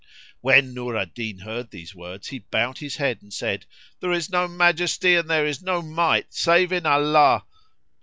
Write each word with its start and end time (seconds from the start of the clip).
When 0.39 0.73
Nur 0.73 0.97
al 0.97 1.05
Din 1.05 1.37
heard 1.41 1.69
these 1.69 1.93
words 1.93 2.29
he 2.29 2.39
bowed 2.39 2.79
his 2.79 2.95
head 2.95 3.21
and 3.21 3.31
said, 3.31 3.67
"There 3.99 4.11
is 4.11 4.31
no 4.31 4.47
Majesty 4.47 5.13
and 5.13 5.29
there 5.29 5.45
is 5.45 5.61
no 5.61 5.83
Might 5.83 6.33
save 6.33 6.71
in 6.71 6.87
Allah!" 6.87 7.45